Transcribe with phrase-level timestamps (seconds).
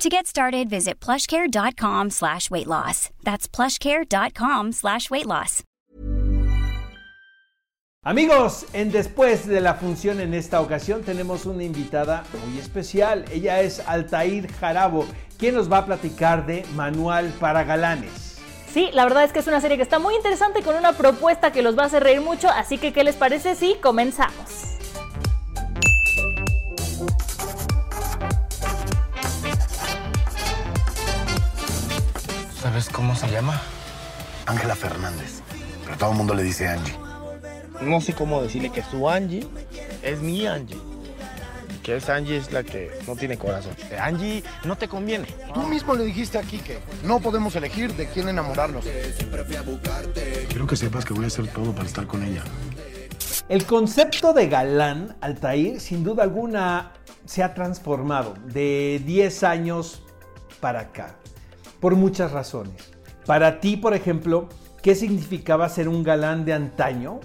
[0.00, 3.10] To get started, visit plushcare.com slash weight loss.
[3.22, 5.62] That's plushcare.com slash weight loss.
[8.02, 13.26] Amigos, en después de la función en esta ocasión tenemos una invitada muy especial.
[13.30, 15.04] Ella es Altair Jarabo,
[15.38, 18.38] quien nos va a platicar de Manual para Galanes.
[18.72, 21.52] Sí, la verdad es que es una serie que está muy interesante con una propuesta
[21.52, 24.69] que los va a hacer reír mucho, así que ¿qué les parece si comenzamos?
[32.70, 33.60] ¿Sabes cómo se llama?
[34.46, 35.40] Ángela Fernández.
[35.84, 36.94] Pero todo el mundo le dice Angie.
[37.80, 39.44] No sé cómo decirle que su Angie
[40.04, 40.78] es mi Angie.
[41.82, 43.72] Que esa Angie es la que no tiene corazón.
[44.00, 45.26] Angie no te conviene.
[45.52, 48.84] Tú mismo le dijiste aquí que no podemos elegir de quién enamorarnos.
[50.48, 52.44] Quiero que sepas que voy a hacer todo para estar con ella.
[53.48, 56.92] El concepto de galán, Altair, sin duda alguna
[57.26, 60.04] se ha transformado de 10 años
[60.60, 61.16] para acá,
[61.80, 62.92] por muchas razones.
[63.26, 64.48] Para ti, por ejemplo,
[64.82, 67.20] ¿qué significaba ser un galán de antaño?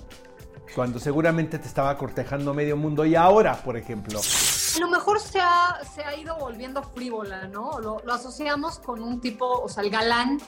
[0.73, 4.19] Cuando seguramente te estaba cortejando medio mundo y ahora, por ejemplo.
[4.19, 7.79] A lo mejor se ha, se ha ido volviendo frívola, ¿no?
[7.79, 10.39] Lo, lo asociamos con un tipo, o sea, el galán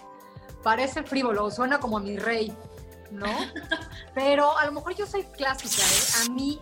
[0.63, 2.53] parece frívolo, suena como mi rey,
[3.11, 3.25] ¿no?
[4.15, 6.25] Pero a lo mejor yo soy clásica, ¿eh?
[6.25, 6.61] A mí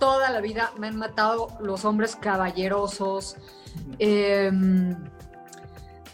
[0.00, 3.36] toda la vida me han matado los hombres caballerosos,
[3.98, 4.50] eh,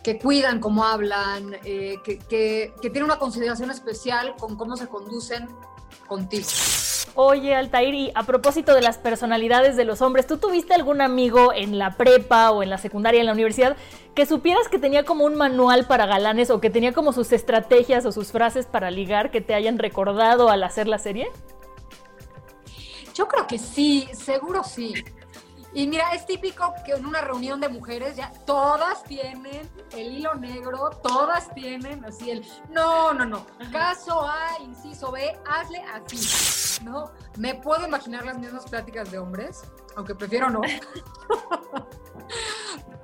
[0.05, 4.87] que cuidan cómo hablan, eh, que, que, que tienen una consideración especial con cómo se
[4.87, 5.49] conducen
[6.07, 6.47] contigo.
[7.17, 11.53] Oye, Altair, y a propósito de las personalidades de los hombres, ¿tú tuviste algún amigo
[11.55, 13.77] en la prepa o en la secundaria, en la universidad,
[14.15, 18.05] que supieras que tenía como un manual para galanes o que tenía como sus estrategias
[18.05, 21.31] o sus frases para ligar que te hayan recordado al hacer la serie?
[23.15, 24.93] Yo creo que sí, seguro sí.
[25.75, 30.35] Y mira, es típico que en una reunión de mujeres ya todas tienen el hilo
[30.37, 37.11] negro, todas tienen así el, no, no, no, caso A, inciso B, hazle así, ¿no?
[37.39, 39.63] Me puedo imaginar las mismas pláticas de hombres,
[39.97, 40.61] aunque prefiero no.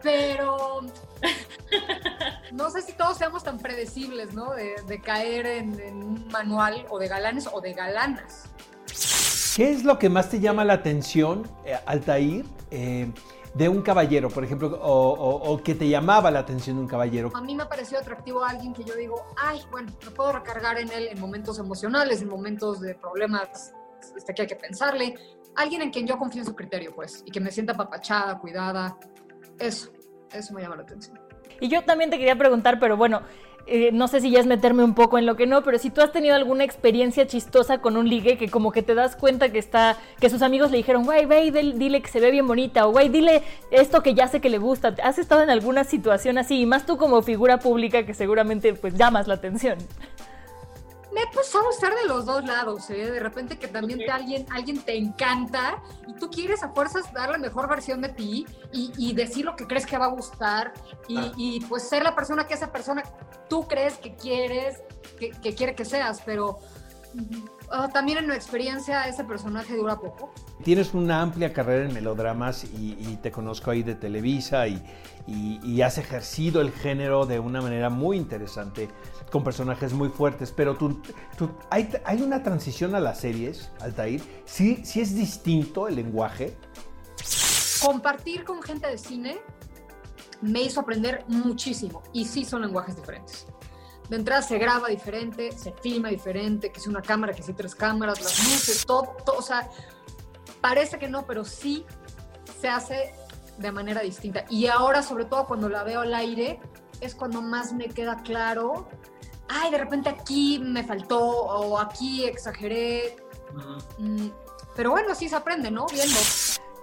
[0.03, 0.81] Pero
[2.53, 4.55] no sé si todos seamos tan predecibles, ¿no?
[4.55, 8.45] De, de caer en, en un manual o de galanes o de galanas.
[9.57, 13.11] ¿Qué es lo que más te llama la atención, eh, Altair, eh,
[13.55, 16.89] de un caballero, por ejemplo, o, o- o que te llamaba la atención de un
[16.89, 17.31] caballero?
[17.35, 20.33] A mí me ha parecido atractivo a alguien que yo digo, ay, bueno, me puedo
[20.33, 23.73] recargar en él en momentos emocionales, en momentos de problemas
[24.17, 25.15] este, que hay que pensarle.
[25.57, 28.97] Alguien en quien yo confío en su criterio, pues, y que me sienta apapachada, cuidada.
[29.59, 29.91] Eso,
[30.33, 31.19] eso me llama la atención.
[31.61, 33.21] Y yo también te quería preguntar, pero bueno,
[33.73, 35.91] eh, no sé si ya es meterme un poco en lo que no, pero si
[35.91, 39.53] tú has tenido alguna experiencia chistosa con un ligue que como que te das cuenta
[39.53, 42.49] que está, que sus amigos le dijeron, güey, ve y dile que se ve bien
[42.49, 44.97] bonita, o güey, dile esto que ya sé que le gusta.
[45.05, 46.63] ¿Has estado en alguna situación así?
[46.63, 49.79] Y más tú como figura pública que seguramente pues llamas la atención.
[51.12, 53.10] Me ha pasado estar de los dos lados, ¿eh?
[53.10, 57.31] De repente que también te, alguien, alguien te encanta y tú quieres a fuerzas dar
[57.31, 60.72] la mejor versión de ti y, y decir lo que crees que va a gustar
[61.09, 61.32] y, Ah.
[61.37, 63.03] y, pues ser la persona que esa persona
[63.48, 64.81] tú crees que quieres,
[65.19, 66.59] que, que quiere que seas, pero
[67.71, 70.32] ah, también en mi experiencia ese personaje dura poco.
[70.62, 74.82] Tienes una amplia carrera en melodramas y, y te conozco ahí de Televisa y,
[75.26, 78.88] y- y has ejercido el género de una manera muy interesante
[79.32, 81.00] con personajes muy fuertes, pero tú,
[81.38, 86.56] tú- hay, hay una transición a las series, Altair, sí, sí es distinto el lenguaje.
[87.81, 89.38] Compartir con gente de cine
[90.42, 93.47] me hizo aprender muchísimo y sí son lenguajes diferentes.
[94.10, 97.77] De entrada se graba diferente, se filma diferente, que es una cámara, que sí tres
[97.77, 99.71] cámaras, las luces, todo, todo, o sea,
[100.60, 101.86] parece que no, pero sí
[102.60, 103.15] se hace
[103.57, 104.45] de manera distinta.
[104.51, 106.60] Y ahora, sobre todo cuando la veo al aire,
[107.01, 108.89] es cuando más me queda claro,
[109.48, 113.16] ay, de repente aquí me faltó o aquí exageré.
[113.98, 114.28] Mm,
[114.74, 115.86] Pero bueno, sí se aprende, ¿no?
[115.86, 116.18] Viendo.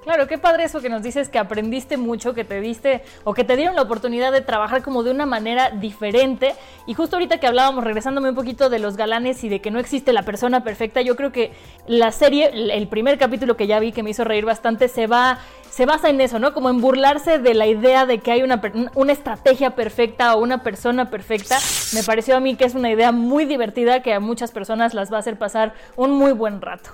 [0.07, 3.44] Claro, qué padre eso que nos dices que aprendiste mucho, que te diste o que
[3.44, 6.56] te dieron la oportunidad de trabajar como de una manera diferente.
[6.86, 9.80] Y justo ahorita que hablábamos, regresándome un poquito de los galanes y de que no
[9.80, 11.51] existe la persona perfecta, yo creo que
[11.88, 15.39] la serie, el primer capítulo que ya vi que me hizo reír bastante, se va,
[15.69, 16.54] se basa en eso, ¿no?
[16.54, 18.62] Como en burlarse de la idea de que hay una,
[18.95, 21.57] una estrategia perfecta o una persona perfecta.
[21.94, 25.12] Me pareció a mí que es una idea muy divertida que a muchas personas las
[25.12, 26.92] va a hacer pasar un muy buen rato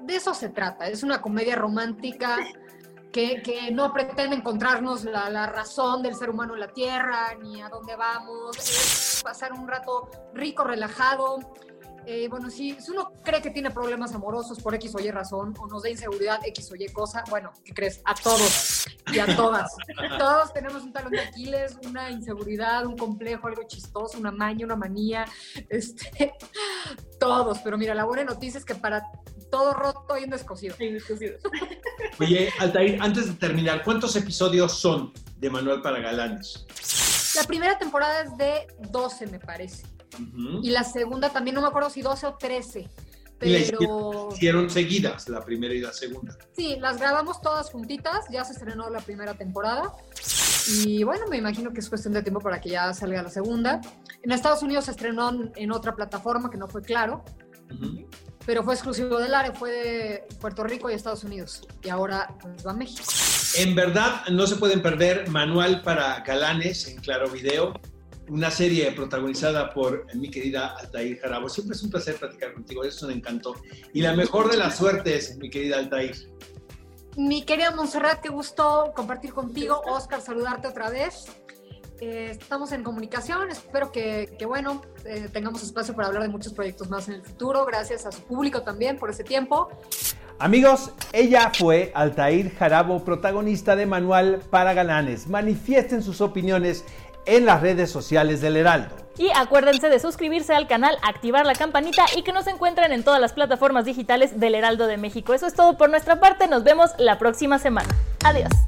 [0.00, 0.88] de eso se trata.
[0.88, 2.38] Es una comedia romántica
[3.12, 7.96] que, no pretende encontrarnos la, razón del ser humano en la Tierra, ni a dónde
[7.96, 8.56] vamos.
[8.58, 11.38] Es pasar un rato rico, relajado.
[12.06, 15.66] Eh, bueno, si, uno cree que tiene problemas amorosos por X o Y razón, o
[15.66, 18.00] nos da inseguridad X o Y cosa, bueno, ¿qué crees?
[18.04, 19.74] A todos y a todas.
[20.18, 24.76] todos tenemos un talón de Aquiles, una inseguridad, un complejo, algo chistoso, una maña, una
[24.76, 25.26] manía,
[25.68, 26.32] este,
[27.20, 27.58] todos.
[27.58, 29.02] Pero mira, la buena noticia es que para
[29.50, 30.74] todo roto y un descosido.
[32.20, 36.66] Oye, Altair, antes de terminar, ¿cuántos episodios son de Manual para Galanes?
[37.36, 39.84] La primera temporada es de 12, me parece.
[40.62, 42.88] Y la segunda también, no me acuerdo si 12 o 13.
[43.38, 44.30] Pero...
[44.32, 46.36] hicieron seguidas, la primera y la segunda.
[46.56, 49.92] Sí, las grabamos todas juntitas, ya se estrenó la primera temporada.
[50.84, 53.80] Y bueno, me imagino que es cuestión de tiempo para que ya salga la segunda.
[54.22, 57.22] En Estados Unidos se estrenó en otra plataforma que no fue claro
[58.48, 61.68] pero fue exclusivo del área, fue de Puerto Rico y Estados Unidos.
[61.84, 63.04] Y ahora pues, va a México.
[63.58, 67.78] En verdad, no se pueden perder Manual para Galanes en Claro Video,
[68.30, 71.50] una serie protagonizada por mi querida Altair Jarabo.
[71.50, 73.54] Siempre es un placer platicar contigo, es un encanto.
[73.92, 76.16] Y la mejor de las suertes, mi querida Altair.
[77.18, 79.82] Mi querida Montserrat, qué gusto compartir contigo.
[79.84, 81.26] Oscar, saludarte otra vez.
[82.00, 86.88] Eh, estamos en comunicación, espero que, bueno, eh, tengamos espacio para hablar de muchos proyectos
[86.88, 89.68] más en el futuro, gracias a su público también por ese tiempo.
[90.38, 95.26] Amigos, ella fue Altair Jarabo, protagonista de Manual para Galanes.
[95.26, 96.84] Manifiesten sus opiniones
[97.26, 98.94] en las redes sociales del Heraldo.
[99.18, 103.20] Y acuérdense de suscribirse al canal, activar la campanita y que nos encuentren en todas
[103.20, 105.34] las plataformas digitales del Heraldo de México.
[105.34, 107.88] Eso es todo por nuestra parte, nos vemos la próxima semana.
[108.22, 108.67] Adiós.